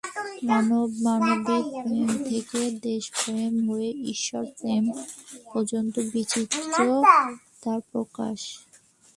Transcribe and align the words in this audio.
মানব-মানবীর 0.49 1.65
প্রেম 1.77 2.09
থেকে 2.27 2.61
দেশপ্রেম 2.81 3.53
হয়ে 3.67 3.89
ঈশ্বর 4.13 4.43
প্রেম 4.57 4.83
পর্যন্ত 5.45 5.95
বিচিত্র 6.13 6.77
তার 7.63 7.79
প্রকাশ। 7.91 8.39